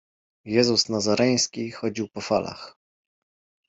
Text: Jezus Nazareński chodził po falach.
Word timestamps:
Jezus 0.45 0.89
Nazareński 0.89 1.71
chodził 1.71 2.07
po 2.07 2.21
falach. 2.21 2.77